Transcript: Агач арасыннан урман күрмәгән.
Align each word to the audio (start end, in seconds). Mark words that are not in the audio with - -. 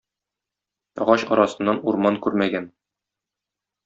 Агач 1.03 1.25
арасыннан 1.35 1.81
урман 1.91 2.17
күрмәгән. 2.27 2.67